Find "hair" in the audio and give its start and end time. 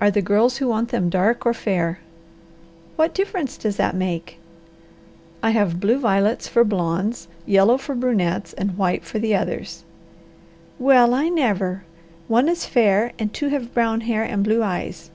14.00-14.22